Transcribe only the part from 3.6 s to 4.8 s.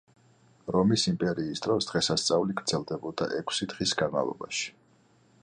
დღის განმავლობაში.